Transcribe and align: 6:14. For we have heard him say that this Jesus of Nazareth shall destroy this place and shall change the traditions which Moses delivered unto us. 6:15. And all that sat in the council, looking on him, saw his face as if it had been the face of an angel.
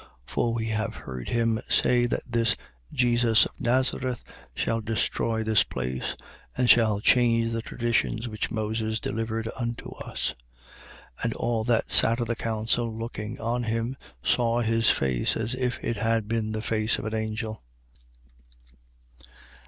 6:14. 0.25 0.25
For 0.25 0.53
we 0.55 0.65
have 0.69 0.95
heard 0.95 1.29
him 1.29 1.59
say 1.69 2.07
that 2.07 2.23
this 2.27 2.55
Jesus 2.91 3.45
of 3.45 3.51
Nazareth 3.59 4.23
shall 4.55 4.81
destroy 4.81 5.43
this 5.43 5.61
place 5.63 6.17
and 6.57 6.67
shall 6.67 6.99
change 7.01 7.51
the 7.51 7.61
traditions 7.61 8.27
which 8.27 8.49
Moses 8.49 8.99
delivered 8.99 9.47
unto 9.59 9.91
us. 9.97 10.33
6:15. 11.17 11.23
And 11.25 11.33
all 11.35 11.63
that 11.65 11.91
sat 11.91 12.17
in 12.17 12.25
the 12.25 12.35
council, 12.35 12.91
looking 12.91 13.39
on 13.39 13.61
him, 13.65 13.95
saw 14.23 14.61
his 14.61 14.89
face 14.89 15.37
as 15.37 15.53
if 15.53 15.77
it 15.83 15.97
had 15.97 16.27
been 16.27 16.51
the 16.51 16.63
face 16.63 16.97
of 16.97 17.05
an 17.05 17.13
angel. 17.13 17.61